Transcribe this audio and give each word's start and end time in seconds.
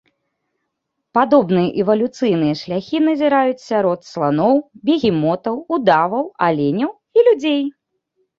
Падобныя 1.17 1.67
эвалюцыйныя 1.83 2.55
шляхі 2.61 3.01
назіраюць 3.09 3.59
сярод 3.69 3.99
сланоў, 4.11 4.55
бегемотаў, 4.91 5.55
удаваў, 5.79 6.25
аленяў 6.49 6.91
і 7.19 7.29
людзей. 7.31 7.63